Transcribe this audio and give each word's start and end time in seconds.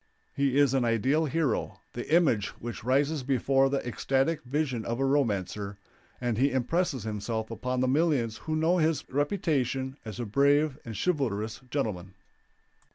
He 0.35 0.57
is 0.57 0.73
an 0.73 0.83
ideal 0.83 1.25
hero, 1.25 1.79
the 1.93 2.11
image 2.11 2.47
which 2.59 2.83
rises 2.83 3.21
before 3.21 3.69
the 3.69 3.87
ecstatic 3.87 4.43
vision 4.43 4.83
of 4.83 4.99
a 4.99 5.05
romancer, 5.05 5.77
and 6.19 6.39
he 6.39 6.49
impresses 6.51 7.03
himself 7.03 7.51
upon 7.51 7.81
the 7.81 7.87
millions 7.87 8.37
who 8.37 8.55
know 8.55 8.79
his 8.79 9.07
reputation 9.11 9.97
as 10.03 10.19
a 10.19 10.25
brave 10.25 10.79
and 10.83 10.97
chivalrous 10.97 11.61
gentleman. 11.69 12.15